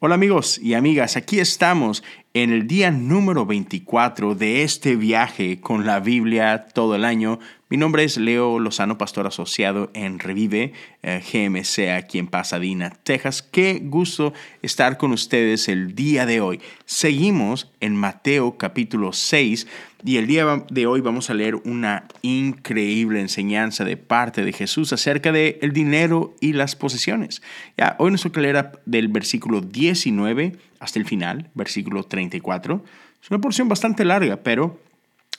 Hola 0.00 0.16
amigos 0.16 0.58
y 0.58 0.74
amigas, 0.74 1.16
aquí 1.16 1.38
estamos 1.38 2.02
en 2.34 2.52
el 2.52 2.66
día 2.66 2.90
número 2.90 3.46
24 3.46 4.34
de 4.34 4.62
este 4.62 4.96
viaje 4.96 5.60
con 5.60 5.86
la 5.86 6.00
Biblia 6.00 6.66
todo 6.74 6.96
el 6.96 7.04
año. 7.04 7.38
Mi 7.70 7.76
nombre 7.76 8.02
es 8.02 8.16
Leo 8.16 8.58
Lozano, 8.58 8.98
pastor 8.98 9.28
asociado 9.28 9.90
en 9.94 10.18
Revive 10.18 10.72
eh, 11.04 11.22
GMC 11.22 11.90
aquí 11.96 12.18
en 12.18 12.26
Pasadena, 12.26 12.90
Texas. 12.90 13.40
Qué 13.40 13.80
gusto 13.82 14.34
estar 14.62 14.98
con 14.98 15.12
ustedes 15.12 15.68
el 15.68 15.94
día 15.94 16.26
de 16.26 16.40
hoy. 16.40 16.60
Seguimos 16.84 17.70
en 17.80 17.94
Mateo 17.94 18.58
capítulo 18.58 19.12
6 19.12 19.68
y 20.04 20.18
el 20.18 20.26
día 20.26 20.64
de 20.68 20.86
hoy 20.86 21.00
vamos 21.00 21.30
a 21.30 21.34
leer 21.34 21.54
una 21.64 22.06
increíble 22.20 23.20
enseñanza 23.20 23.84
de 23.84 23.96
parte 23.96 24.44
de 24.44 24.52
Jesús 24.52 24.92
acerca 24.92 25.32
de 25.32 25.58
el 25.62 25.72
dinero 25.72 26.34
y 26.40 26.52
las 26.52 26.76
posesiones. 26.76 27.40
Ya, 27.78 27.96
hoy 27.98 28.10
nos 28.10 28.22
toca 28.22 28.42
leer 28.42 28.72
del 28.84 29.08
versículo 29.08 29.62
19 29.62 30.58
hasta 30.78 30.98
el 30.98 31.06
final, 31.06 31.50
versículo 31.54 32.02
34. 32.02 32.84
Es 33.22 33.30
una 33.30 33.40
porción 33.40 33.70
bastante 33.70 34.04
larga, 34.04 34.42
pero 34.42 34.78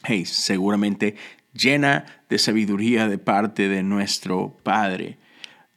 hey, 0.04 0.26
seguramente 0.26 1.16
llena 1.54 2.06
de 2.28 2.40
sabiduría 2.40 3.08
de 3.08 3.20
parte 3.20 3.70
de 3.70 3.84
nuestro 3.84 4.58
Padre. 4.64 5.20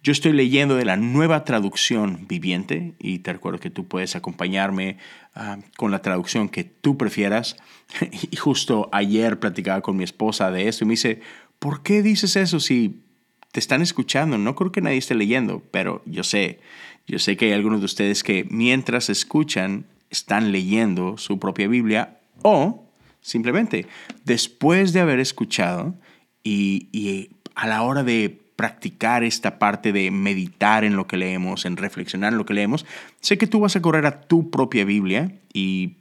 Yo 0.03 0.13
estoy 0.13 0.33
leyendo 0.33 0.77
de 0.77 0.85
la 0.85 0.97
nueva 0.97 1.45
traducción 1.45 2.27
viviente 2.29 2.95
y 3.01 3.19
te 3.19 3.33
recuerdo 3.33 3.59
que 3.59 3.71
tú 3.71 3.89
puedes 3.89 4.15
acompañarme 4.15 4.97
ah, 5.35 5.59
con 5.77 5.91
la 5.91 6.03
traducción 6.03 6.49
que 6.49 6.63
tú 6.63 6.97
prefieras. 6.97 7.57
y 8.31 8.37
justo 8.37 8.89
ayer 8.93 9.41
platicaba 9.41 9.81
con 9.81 9.97
mi 9.97 10.05
esposa 10.05 10.51
de 10.53 10.69
esto 10.69 10.85
y 10.85 10.87
me 10.87 10.93
dice, 10.93 11.21
¿por 11.59 11.83
qué 11.83 12.03
dices 12.03 12.37
eso 12.37 12.61
si 12.61 13.01
te 13.51 13.59
están 13.59 13.83
escuchando? 13.83 14.39
No 14.39 14.55
creo 14.55 14.71
que 14.71 14.81
nadie 14.81 14.99
esté 14.99 15.17
leyendo, 15.17 15.63
pero 15.73 16.03
yo 16.07 16.23
sé, 16.23 16.61
yo 17.09 17.19
sé 17.19 17.37
que 17.37 17.47
hay 17.47 17.53
algunos 17.53 17.81
de 17.81 17.87
ustedes 17.87 18.23
que 18.23 18.47
mientras 18.51 19.11
escuchan 19.11 19.85
están 20.11 20.53
leyendo 20.53 21.19
su 21.19 21.41
propia 21.41 21.67
Biblia 21.67 22.19
o 22.43 22.85
simplemente 23.21 23.87
después 24.25 24.93
de 24.93 25.01
haber 25.01 25.19
escuchado 25.19 25.97
y, 26.45 26.89
y 26.93 27.31
a 27.57 27.67
la 27.67 27.83
hora 27.83 28.05
de 28.05 28.48
practicar 28.59 29.23
esta 29.23 29.61
parte 29.61 29.93
de 29.93 30.11
meditar 30.11 30.83
en 30.83 30.97
lo 30.97 31.07
que 31.07 31.17
leemos, 31.17 31.65
en 31.65 31.77
reflexionar 31.77 32.33
en 32.33 32.39
lo 32.39 32.45
que 32.45 32.55
leemos, 32.55 32.85
sé 33.21 33.39
que 33.39 33.47
tú 33.47 33.61
vas 33.61 33.77
a 33.77 33.81
correr 33.81 34.05
a 34.05 34.23
tu 34.23 34.51
propia 34.51 34.85
Biblia 34.85 35.31
y 35.53 35.95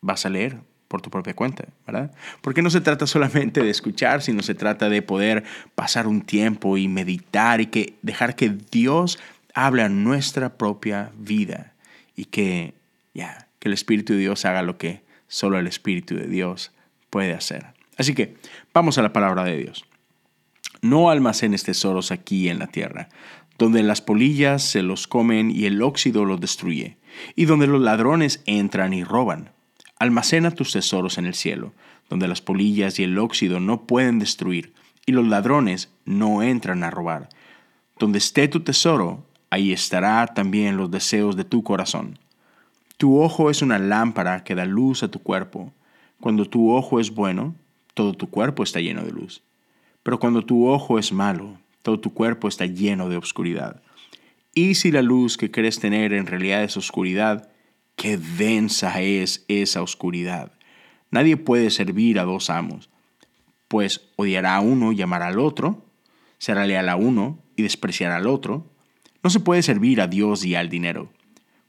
vas 0.00 0.24
a 0.24 0.30
leer 0.30 0.58
por 0.86 1.02
tu 1.02 1.10
propia 1.10 1.34
cuenta, 1.34 1.64
¿verdad? 1.84 2.12
Porque 2.40 2.62
no 2.62 2.70
se 2.70 2.80
trata 2.80 3.08
solamente 3.08 3.64
de 3.64 3.70
escuchar, 3.70 4.22
sino 4.22 4.44
se 4.44 4.54
trata 4.54 4.88
de 4.88 5.02
poder 5.02 5.42
pasar 5.74 6.06
un 6.06 6.22
tiempo 6.22 6.78
y 6.78 6.86
meditar 6.86 7.60
y 7.60 7.66
que 7.66 7.94
dejar 8.02 8.36
que 8.36 8.48
Dios 8.70 9.18
hable 9.52 9.82
a 9.82 9.88
nuestra 9.88 10.56
propia 10.56 11.10
vida 11.18 11.72
y 12.14 12.26
que 12.26 12.74
ya 13.12 13.48
que 13.58 13.66
el 13.66 13.72
Espíritu 13.72 14.12
de 14.12 14.20
Dios 14.20 14.44
haga 14.44 14.62
lo 14.62 14.78
que 14.78 15.02
solo 15.26 15.58
el 15.58 15.66
Espíritu 15.66 16.14
de 16.14 16.28
Dios 16.28 16.70
puede 17.10 17.34
hacer. 17.34 17.66
Así 17.96 18.14
que 18.14 18.36
vamos 18.72 18.98
a 18.98 19.02
la 19.02 19.12
palabra 19.12 19.42
de 19.42 19.56
Dios. 19.56 19.84
No 20.84 21.08
almacenes 21.08 21.64
tesoros 21.64 22.10
aquí 22.10 22.50
en 22.50 22.58
la 22.58 22.66
tierra, 22.66 23.08
donde 23.56 23.82
las 23.82 24.02
polillas 24.02 24.62
se 24.62 24.82
los 24.82 25.06
comen 25.06 25.50
y 25.50 25.64
el 25.64 25.80
óxido 25.80 26.26
los 26.26 26.42
destruye, 26.42 26.98
y 27.34 27.46
donde 27.46 27.66
los 27.66 27.80
ladrones 27.80 28.42
entran 28.44 28.92
y 28.92 29.02
roban. 29.02 29.48
Almacena 29.98 30.50
tus 30.50 30.72
tesoros 30.72 31.16
en 31.16 31.24
el 31.24 31.32
cielo, 31.32 31.72
donde 32.10 32.28
las 32.28 32.42
polillas 32.42 32.98
y 32.98 33.04
el 33.04 33.16
óxido 33.18 33.60
no 33.60 33.86
pueden 33.86 34.18
destruir, 34.18 34.74
y 35.06 35.12
los 35.12 35.26
ladrones 35.26 35.88
no 36.04 36.42
entran 36.42 36.84
a 36.84 36.90
robar. 36.90 37.30
Donde 37.98 38.18
esté 38.18 38.46
tu 38.46 38.60
tesoro, 38.60 39.24
ahí 39.48 39.72
estará 39.72 40.26
también 40.26 40.76
los 40.76 40.90
deseos 40.90 41.34
de 41.34 41.44
tu 41.44 41.62
corazón. 41.62 42.18
Tu 42.98 43.22
ojo 43.22 43.48
es 43.48 43.62
una 43.62 43.78
lámpara 43.78 44.44
que 44.44 44.54
da 44.54 44.66
luz 44.66 45.02
a 45.02 45.08
tu 45.08 45.20
cuerpo. 45.20 45.72
Cuando 46.20 46.44
tu 46.44 46.74
ojo 46.74 47.00
es 47.00 47.10
bueno, 47.10 47.54
todo 47.94 48.12
tu 48.12 48.28
cuerpo 48.28 48.62
está 48.62 48.80
lleno 48.80 49.02
de 49.02 49.12
luz. 49.12 49.42
Pero 50.04 50.20
cuando 50.20 50.42
tu 50.42 50.68
ojo 50.68 51.00
es 51.00 51.12
malo, 51.12 51.58
todo 51.82 51.98
tu 51.98 52.14
cuerpo 52.14 52.46
está 52.46 52.66
lleno 52.66 53.08
de 53.08 53.16
oscuridad. 53.16 53.82
Y 54.54 54.76
si 54.76 54.92
la 54.92 55.02
luz 55.02 55.36
que 55.36 55.50
crees 55.50 55.80
tener 55.80 56.12
en 56.12 56.26
realidad 56.26 56.62
es 56.62 56.76
oscuridad, 56.76 57.50
qué 57.96 58.16
densa 58.16 59.02
es 59.02 59.44
esa 59.48 59.82
oscuridad. 59.82 60.52
Nadie 61.10 61.36
puede 61.36 61.70
servir 61.70 62.20
a 62.20 62.24
dos 62.24 62.50
amos, 62.50 62.90
pues 63.66 64.08
odiará 64.16 64.56
a 64.56 64.60
uno 64.60 64.92
y 64.92 65.02
amará 65.02 65.28
al 65.28 65.38
otro, 65.38 65.84
será 66.38 66.66
leal 66.66 66.88
a 66.88 66.96
uno 66.96 67.38
y 67.56 67.62
despreciará 67.62 68.16
al 68.16 68.26
otro. 68.26 68.70
No 69.22 69.30
se 69.30 69.40
puede 69.40 69.62
servir 69.62 70.00
a 70.00 70.06
Dios 70.06 70.44
y 70.44 70.54
al 70.54 70.68
dinero. 70.68 71.10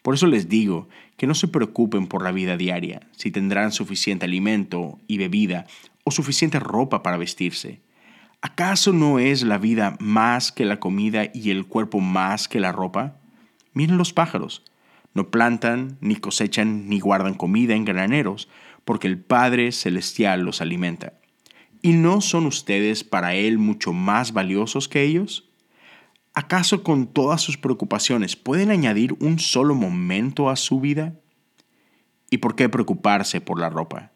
Por 0.02 0.14
eso 0.14 0.28
les 0.28 0.50
digo 0.50 0.90
que 1.18 1.26
no 1.26 1.34
se 1.34 1.48
preocupen 1.48 2.08
por 2.08 2.22
la 2.22 2.32
vida 2.32 2.58
diaria, 2.58 3.08
si 3.16 3.32
tendrán 3.32 3.72
suficiente 3.72 4.26
alimento 4.26 5.00
y 5.08 5.18
bebida 5.18 5.66
o 6.04 6.12
suficiente 6.12 6.60
ropa 6.60 7.02
para 7.02 7.18
vestirse. 7.18 7.82
¿Acaso 8.46 8.94
no 8.94 9.18
es 9.18 9.42
la 9.42 9.58
vida 9.58 9.98
más 10.00 10.52
que 10.52 10.66
la 10.66 10.80
comida 10.80 11.32
y 11.34 11.50
el 11.50 11.66
cuerpo 11.66 12.00
más 12.00 12.48
que 12.48 12.60
la 12.60 12.72
ropa? 12.72 13.18
Miren 13.74 13.98
los 13.98 14.14
pájaros. 14.14 14.64
No 15.16 15.32
plantan, 15.32 15.98
ni 16.00 16.16
cosechan, 16.16 16.88
ni 16.88 17.00
guardan 17.00 17.34
comida 17.34 17.74
en 17.74 17.86
graneros, 17.86 18.48
porque 18.84 19.08
el 19.08 19.18
Padre 19.18 19.72
Celestial 19.72 20.42
los 20.42 20.62
alimenta. 20.62 21.14
¿Y 21.82 21.94
no 21.94 22.22
son 22.22 22.46
ustedes 22.46 23.04
para 23.04 23.34
Él 23.34 23.58
mucho 23.58 23.94
más 23.94 24.32
valiosos 24.32 24.88
que 24.88 25.02
ellos? 25.02 25.50
¿Acaso 26.36 26.84
con 26.84 27.08
todas 27.08 27.42
sus 27.42 27.58
preocupaciones 27.58 28.36
pueden 28.36 28.70
añadir 28.70 29.16
un 29.22 29.40
solo 29.40 29.74
momento 29.74 30.52
a 30.52 30.56
su 30.56 30.80
vida? 30.80 31.16
¿Y 32.30 32.38
por 32.38 32.56
qué 32.56 32.70
preocuparse 32.70 33.42
por 33.42 33.60
la 33.60 33.72
ropa? 33.72 34.12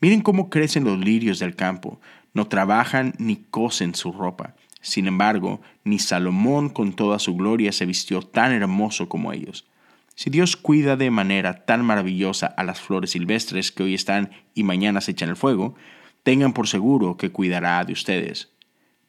Miren 0.00 0.22
cómo 0.22 0.48
crecen 0.48 0.84
los 0.84 0.98
lirios 0.98 1.38
del 1.38 1.54
campo, 1.54 2.00
no 2.34 2.46
trabajan 2.46 3.14
ni 3.18 3.36
cosen 3.36 3.94
su 3.94 4.12
ropa. 4.12 4.54
Sin 4.80 5.06
embargo, 5.06 5.60
ni 5.84 5.98
Salomón 5.98 6.70
con 6.70 6.94
toda 6.94 7.18
su 7.18 7.36
gloria 7.36 7.72
se 7.72 7.86
vistió 7.86 8.22
tan 8.22 8.52
hermoso 8.52 9.08
como 9.08 9.32
ellos. 9.32 9.66
Si 10.14 10.30
Dios 10.30 10.56
cuida 10.56 10.96
de 10.96 11.10
manera 11.10 11.64
tan 11.64 11.84
maravillosa 11.84 12.46
a 12.46 12.64
las 12.64 12.80
flores 12.80 13.10
silvestres 13.10 13.72
que 13.72 13.82
hoy 13.82 13.94
están 13.94 14.30
y 14.54 14.64
mañana 14.64 15.00
se 15.00 15.12
echan 15.12 15.30
el 15.30 15.36
fuego, 15.36 15.74
tengan 16.22 16.52
por 16.52 16.68
seguro 16.68 17.16
que 17.16 17.30
cuidará 17.30 17.84
de 17.84 17.92
ustedes. 17.92 18.50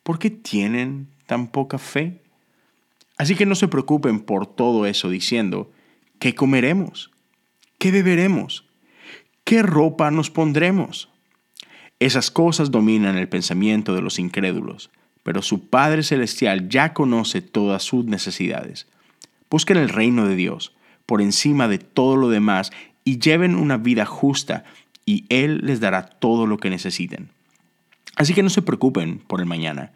¿Por 0.04 0.20
qué 0.20 0.30
tienen 0.30 1.08
tan 1.26 1.48
poca 1.48 1.78
fe? 1.78 2.22
Así 3.18 3.36
que 3.36 3.46
no 3.46 3.56
se 3.56 3.68
preocupen 3.68 4.22
por 4.22 4.48
todo 4.48 4.86
eso 4.86 5.10
diciendo, 5.10 5.72
¿qué 6.18 6.34
comeremos? 6.34 7.12
¿Qué 7.78 7.92
beberemos? 7.92 8.66
¿Qué 9.44 9.62
ropa 9.62 10.12
nos 10.12 10.30
pondremos? 10.30 11.11
Esas 12.02 12.32
cosas 12.32 12.72
dominan 12.72 13.16
el 13.16 13.30
pensamiento 13.30 13.94
de 13.94 14.02
los 14.02 14.18
incrédulos, 14.18 14.90
pero 15.22 15.44
su 15.44 15.68
Padre 15.68 16.02
Celestial 16.02 16.68
ya 16.68 16.96
conoce 16.96 17.44
todas 17.44 17.84
sus 17.84 18.06
necesidades. 18.06 18.88
Busquen 19.52 19.78
el 19.78 19.88
reino 19.88 20.28
de 20.28 20.36
Dios 20.36 20.74
por 21.06 21.22
encima 21.22 21.68
de 21.68 21.78
todo 21.78 22.16
lo 22.16 22.30
demás 22.30 22.72
y 23.04 23.20
lleven 23.20 23.54
una 23.54 23.78
vida 23.78 24.08
justa 24.08 24.64
y 25.06 25.26
Él 25.30 25.60
les 25.62 25.80
dará 25.80 26.08
todo 26.08 26.48
lo 26.48 26.58
que 26.58 26.72
necesiten. 26.72 27.30
Así 28.16 28.34
que 28.34 28.42
no 28.42 28.50
se 28.50 28.64
preocupen 28.64 29.20
por 29.20 29.40
el 29.40 29.46
mañana, 29.46 29.92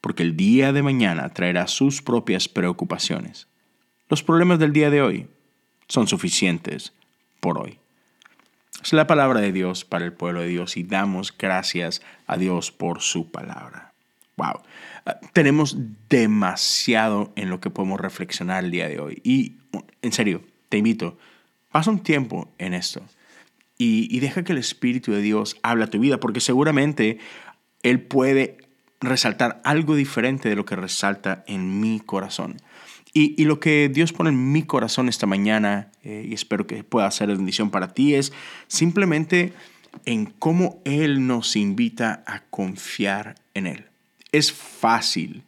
porque 0.00 0.22
el 0.22 0.38
día 0.38 0.72
de 0.72 0.82
mañana 0.82 1.28
traerá 1.34 1.66
sus 1.66 2.00
propias 2.00 2.48
preocupaciones. 2.48 3.46
Los 4.08 4.22
problemas 4.22 4.58
del 4.58 4.72
día 4.72 4.88
de 4.88 5.02
hoy 5.02 5.26
son 5.86 6.08
suficientes 6.08 6.94
por 7.40 7.58
hoy. 7.58 7.81
Es 8.82 8.92
la 8.92 9.06
palabra 9.06 9.40
de 9.40 9.52
Dios 9.52 9.84
para 9.84 10.04
el 10.04 10.12
pueblo 10.12 10.40
de 10.40 10.48
Dios 10.48 10.76
y 10.76 10.82
damos 10.82 11.36
gracias 11.36 12.02
a 12.26 12.36
Dios 12.36 12.72
por 12.72 13.00
su 13.00 13.30
palabra. 13.30 13.92
Wow. 14.36 14.60
Tenemos 15.32 15.76
demasiado 16.08 17.32
en 17.36 17.48
lo 17.48 17.60
que 17.60 17.70
podemos 17.70 18.00
reflexionar 18.00 18.64
el 18.64 18.72
día 18.72 18.88
de 18.88 18.98
hoy. 18.98 19.20
Y 19.22 19.56
en 20.02 20.12
serio, 20.12 20.42
te 20.68 20.78
invito, 20.78 21.16
pasa 21.70 21.90
un 21.90 22.02
tiempo 22.02 22.50
en 22.58 22.74
esto 22.74 23.02
y, 23.78 24.08
y 24.14 24.18
deja 24.18 24.42
que 24.42 24.52
el 24.52 24.58
Espíritu 24.58 25.12
de 25.12 25.22
Dios 25.22 25.56
hable 25.62 25.84
a 25.84 25.90
tu 25.90 26.00
vida, 26.00 26.18
porque 26.18 26.40
seguramente 26.40 27.18
Él 27.84 28.00
puede 28.00 28.58
resaltar 29.00 29.60
algo 29.64 29.94
diferente 29.94 30.48
de 30.48 30.56
lo 30.56 30.64
que 30.64 30.76
resalta 30.76 31.44
en 31.46 31.80
mi 31.80 32.00
corazón. 32.00 32.56
Y, 33.14 33.44
lo 33.44 33.60
que 33.60 33.90
Dios 33.92 34.12
pone 34.12 34.30
en 34.30 34.52
mi 34.52 34.62
corazón 34.62 35.10
esta 35.10 35.26
mañana, 35.26 35.90
eh, 36.02 36.26
y 36.26 36.32
espero 36.32 36.66
que 36.66 36.82
pueda 36.82 37.10
ser 37.10 37.28
bendición 37.28 37.70
para 37.70 37.92
ti, 37.92 38.14
es 38.14 38.32
simplemente 38.68 39.52
en 40.06 40.26
cómo 40.26 40.80
Él 40.86 41.26
nos 41.26 41.56
invita 41.56 42.24
a 42.26 42.40
confiar 42.44 43.34
en 43.52 43.66
Él. 43.66 43.84
Es 44.32 44.50
fácil 44.50 45.42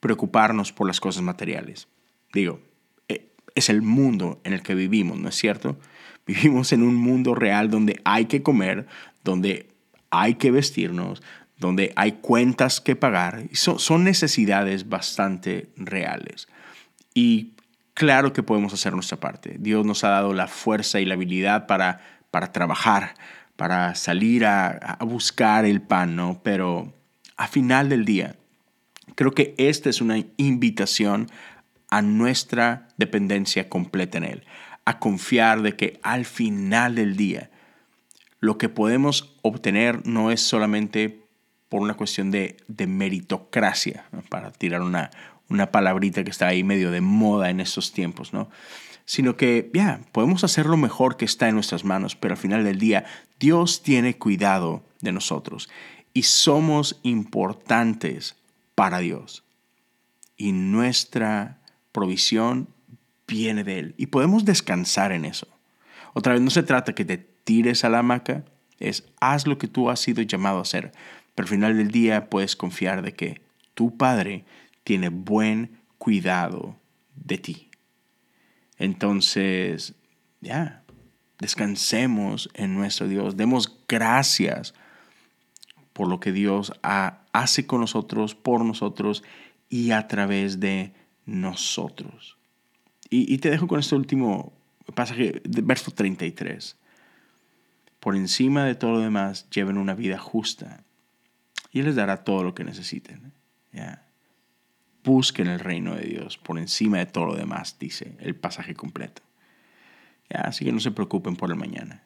preocuparnos 0.00 0.72
por 0.72 0.86
las 0.86 1.00
cosas 1.00 1.22
materiales. 1.22 1.86
Digo, 2.32 2.60
eh, 3.08 3.28
es 3.54 3.68
el 3.68 3.82
mundo 3.82 4.40
en 4.44 4.54
el 4.54 4.62
que 4.62 4.74
vivimos, 4.74 5.18
¿no 5.18 5.28
es 5.28 5.36
cierto? 5.36 5.78
Vivimos 6.26 6.72
en 6.72 6.82
un 6.82 6.94
mundo 6.94 7.34
real 7.34 7.68
donde 7.68 8.00
hay 8.04 8.26
que 8.26 8.42
comer, 8.42 8.86
donde 9.24 9.68
hay 10.10 10.36
que 10.36 10.50
vestirnos, 10.50 11.20
donde 11.58 11.92
hay 11.96 12.12
cuentas 12.12 12.80
que 12.80 12.96
pagar. 12.96 13.48
Son 13.52 14.04
necesidades 14.04 14.88
bastante 14.88 15.68
reales. 15.76 16.48
Y 17.14 17.52
claro 17.94 18.32
que 18.32 18.42
podemos 18.42 18.72
hacer 18.72 18.94
nuestra 18.94 19.18
parte. 19.18 19.56
Dios 19.58 19.84
nos 19.84 20.04
ha 20.04 20.08
dado 20.08 20.32
la 20.32 20.48
fuerza 20.48 21.00
y 21.00 21.04
la 21.04 21.14
habilidad 21.14 21.66
para, 21.66 22.00
para 22.30 22.52
trabajar, 22.52 23.14
para 23.56 23.94
salir 23.94 24.44
a, 24.44 24.98
buscar 25.00 25.64
el 25.64 25.80
pan, 25.82 26.16
¿no? 26.16 26.40
Pero 26.42 26.92
a 27.36 27.46
final 27.46 27.88
del 27.88 28.04
día, 28.04 28.36
creo 29.14 29.32
que 29.32 29.54
esta 29.58 29.90
es 29.90 30.00
una 30.00 30.18
invitación 30.36 31.28
a 31.90 32.02
nuestra 32.02 32.88
dependencia 32.96 33.68
completa 33.68 34.18
en 34.18 34.24
Él, 34.24 34.44
a 34.84 34.98
confiar 34.98 35.62
de 35.62 35.76
que 35.76 36.00
al 36.02 36.24
final 36.24 36.94
del 36.94 37.16
día 37.16 37.50
lo 38.40 38.58
que 38.58 38.68
podemos 38.68 39.36
obtener 39.42 40.06
no 40.06 40.30
es 40.32 40.40
solamente 40.40 41.22
por 41.68 41.80
una 41.80 41.94
cuestión 41.94 42.30
de, 42.30 42.56
meritocracia, 42.86 44.04
para 44.28 44.50
tirar 44.50 44.82
una, 44.82 45.10
una 45.52 45.70
palabrita 45.70 46.24
que 46.24 46.30
está 46.30 46.48
ahí 46.48 46.64
medio 46.64 46.90
de 46.90 47.00
moda 47.00 47.50
en 47.50 47.60
estos 47.60 47.92
tiempos, 47.92 48.32
¿no? 48.32 48.50
Sino 49.04 49.36
que, 49.36 49.70
ya, 49.74 50.00
podemos 50.12 50.44
hacer 50.44 50.66
lo 50.66 50.76
mejor 50.76 51.16
que 51.16 51.24
está 51.24 51.48
en 51.48 51.54
nuestras 51.54 51.84
manos, 51.84 52.16
pero 52.16 52.34
al 52.34 52.38
final 52.38 52.64
del 52.64 52.78
día 52.78 53.04
Dios 53.38 53.82
tiene 53.82 54.16
cuidado 54.16 54.82
de 55.00 55.12
nosotros 55.12 55.68
y 56.14 56.22
somos 56.22 57.00
importantes 57.02 58.36
para 58.74 58.98
Dios. 58.98 59.44
Y 60.36 60.52
nuestra 60.52 61.58
provisión 61.92 62.68
viene 63.26 63.64
de 63.64 63.78
Él. 63.78 63.94
Y 63.96 64.06
podemos 64.06 64.44
descansar 64.44 65.12
en 65.12 65.24
eso. 65.24 65.48
Otra 66.14 66.34
vez, 66.34 66.42
no 66.42 66.50
se 66.50 66.62
trata 66.62 66.94
que 66.94 67.04
te 67.04 67.18
tires 67.18 67.84
a 67.84 67.88
la 67.88 68.00
hamaca, 68.00 68.44
es 68.78 69.04
haz 69.20 69.46
lo 69.46 69.58
que 69.58 69.68
tú 69.68 69.90
has 69.90 70.00
sido 70.00 70.22
llamado 70.22 70.58
a 70.58 70.62
hacer. 70.62 70.92
Pero 71.34 71.46
al 71.46 71.50
final 71.50 71.76
del 71.76 71.90
día 71.90 72.28
puedes 72.28 72.56
confiar 72.56 73.02
de 73.02 73.14
que 73.14 73.40
tu 73.74 73.96
Padre 73.96 74.44
tiene 74.84 75.08
buen 75.08 75.78
cuidado 75.98 76.76
de 77.14 77.38
ti. 77.38 77.70
Entonces, 78.78 79.94
ya, 80.40 80.82
descansemos 81.38 82.50
en 82.54 82.74
nuestro 82.74 83.08
Dios, 83.08 83.36
demos 83.36 83.84
gracias 83.88 84.74
por 85.92 86.08
lo 86.08 86.20
que 86.20 86.32
Dios 86.32 86.72
hace 86.82 87.66
con 87.66 87.80
nosotros, 87.80 88.34
por 88.34 88.64
nosotros 88.64 89.22
y 89.68 89.90
a 89.90 90.08
través 90.08 90.60
de 90.60 90.92
nosotros. 91.26 92.38
Y, 93.10 93.36
te 93.38 93.50
dejo 93.50 93.66
con 93.66 93.78
este 93.78 93.94
último 93.94 94.54
pasaje, 94.94 95.42
verso 95.44 95.90
33. 95.90 96.78
Por 98.00 98.16
encima 98.16 98.64
de 98.64 98.74
todo 98.74 98.92
lo 98.92 99.00
demás, 99.00 99.48
lleven 99.50 99.76
una 99.76 99.94
vida 99.94 100.18
justa 100.18 100.82
y 101.70 101.80
Él 101.80 101.86
les 101.86 101.96
dará 101.96 102.24
todo 102.24 102.42
lo 102.42 102.54
que 102.54 102.64
necesiten. 102.64 103.32
Busquen 105.04 105.48
el 105.48 105.58
reino 105.58 105.94
de 105.94 106.06
Dios 106.06 106.38
por 106.38 106.58
encima 106.58 106.98
de 106.98 107.06
todo 107.06 107.26
lo 107.26 107.34
demás, 107.34 107.76
dice 107.78 108.16
el 108.20 108.36
pasaje 108.36 108.74
completo. 108.74 109.22
Así 110.30 110.64
que 110.64 110.72
no 110.72 110.80
se 110.80 110.90
preocupen 110.90 111.36
por 111.36 111.50
el 111.50 111.56
mañana. 111.56 112.02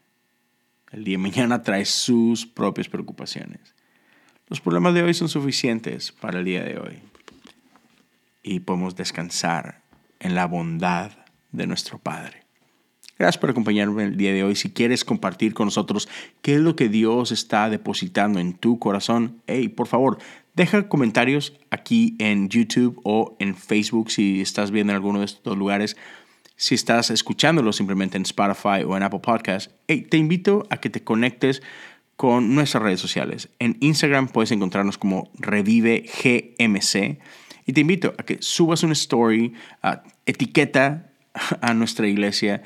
El 0.91 1.05
día 1.05 1.15
de 1.15 1.23
mañana 1.23 1.63
trae 1.63 1.85
sus 1.85 2.47
propias 2.47 2.89
preocupaciones. 2.89 3.75
Los 4.49 4.61
problemas 4.61 4.95
de 4.95 5.03
hoy 5.03 5.15
son 5.15 5.29
suficientes 5.29 6.13
para 6.13 6.39
el 6.39 6.45
día 6.45 6.63
de 6.63 6.79
hoy 6.79 6.99
y 8.43 8.61
podemos 8.61 8.95
descansar 8.95 9.83
en 10.21 10.35
la 10.35 10.47
bondad 10.47 11.11
de 11.51 11.67
nuestro 11.67 11.99
Padre. 11.99 12.45
Gracias 13.19 13.39
por 13.39 13.51
acompañarme 13.51 14.05
el 14.05 14.17
día 14.17 14.33
de 14.33 14.45
hoy. 14.45 14.55
Si 14.55 14.71
quieres 14.71 15.05
compartir 15.05 15.55
con 15.55 15.67
nosotros 15.67 16.09
qué 16.43 16.55
es 16.55 16.61
lo 16.61 16.77
que 16.77 16.89
Dios 16.89 17.33
está 17.33 17.69
depositando 17.71 18.39
en 18.39 18.55
tu 18.55 18.79
corazón, 18.79 19.43
hey, 19.47 19.69
por 19.69 19.87
favor, 19.87 20.19
deja 20.57 20.89
comentarios 20.89 21.53
aquí 21.71 22.17
en 22.19 22.49
YouTube 22.49 23.01
o 23.05 23.37
en 23.39 23.55
Facebook 23.55 24.11
si 24.11 24.41
estás 24.41 24.71
viendo 24.71 24.93
en 24.93 24.97
alguno 24.97 25.21
de 25.21 25.27
estos 25.27 25.57
lugares. 25.57 25.97
Si 26.57 26.75
estás 26.75 27.11
escuchándolo 27.11 27.73
simplemente 27.73 28.17
en 28.17 28.23
Spotify 28.23 28.83
o 28.87 28.97
en 28.97 29.03
Apple 29.03 29.21
Podcasts, 29.21 29.73
hey, 29.87 30.07
te 30.11 30.17
invito 30.17 30.67
a 30.71 30.79
que 30.79 30.89
te 30.89 31.05
conectes 31.05 31.63
con 32.17 32.55
nuestras 32.55 32.83
redes 32.83 32.99
sociales. 32.99 33.51
En 33.59 33.77
Instagram 33.81 34.29
puedes 34.29 34.51
encontrarnos 34.51 34.97
como 34.97 35.31
Revive 35.35 36.07
GMC 36.23 37.19
y 37.67 37.73
te 37.75 37.81
invito 37.83 38.15
a 38.17 38.23
que 38.23 38.39
subas 38.41 38.83
una 38.83 38.95
story, 38.95 39.53
etiqueta 40.25 41.11
a 41.61 41.75
nuestra 41.75 42.09
iglesia 42.09 42.63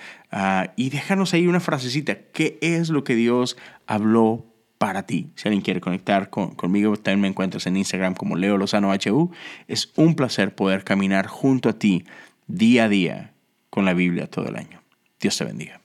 y 0.76 0.90
déjanos 0.90 1.34
ahí 1.34 1.48
una 1.48 1.58
frasecita. 1.58 2.16
¿Qué 2.32 2.58
es 2.60 2.90
lo 2.90 3.02
que 3.02 3.16
Dios 3.16 3.56
habló 3.88 4.49
para 4.80 5.02
ti? 5.02 5.28
Si 5.34 5.46
alguien 5.46 5.60
quiere 5.60 5.82
conectar 5.82 6.30
conmigo, 6.30 6.96
también 6.96 7.20
me 7.20 7.28
encuentras 7.28 7.66
en 7.66 7.76
Instagram 7.76 8.14
como 8.14 8.34
Leo 8.34 8.56
Lozano 8.56 8.90
HU. 8.90 9.30
Es 9.68 9.92
un 9.94 10.14
placer 10.14 10.54
poder 10.54 10.84
caminar 10.84 11.26
junto 11.26 11.68
a 11.68 11.74
ti 11.74 12.06
día 12.46 12.84
a 12.84 12.88
día 12.88 13.34
con 13.68 13.84
la 13.84 13.92
Biblia 13.92 14.26
todo 14.26 14.48
el 14.48 14.56
año. 14.56 14.80
Dios 15.20 15.36
te 15.36 15.44
bendiga. 15.44 15.82